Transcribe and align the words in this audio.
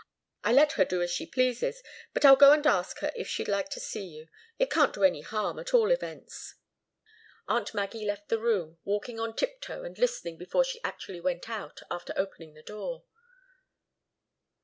I 0.43 0.51
let 0.51 0.71
her 0.71 0.83
do 0.85 1.03
as 1.03 1.11
she 1.11 1.27
pleases. 1.27 1.83
But 2.11 2.25
I'll 2.25 2.35
go 2.35 2.53
and 2.53 2.65
ask 2.65 3.01
her 3.01 3.11
if 3.15 3.27
she'd 3.27 3.47
like 3.47 3.69
to 3.69 3.79
see 3.79 4.03
you. 4.07 4.29
It 4.57 4.71
can't 4.71 4.95
do 4.95 5.03
any 5.03 5.21
harm, 5.21 5.59
at 5.59 5.75
all 5.75 5.91
events." 5.91 6.55
Aunt 7.47 7.75
Maggie 7.75 8.05
left 8.07 8.27
the 8.29 8.39
room, 8.39 8.79
walking 8.83 9.19
on 9.19 9.35
tiptoe 9.35 9.83
and 9.83 9.99
listening 9.99 10.39
before 10.39 10.63
she 10.63 10.81
actually 10.83 11.21
went 11.21 11.47
out, 11.51 11.81
after 11.91 12.13
opening 12.17 12.55
the 12.55 12.63
door. 12.63 13.03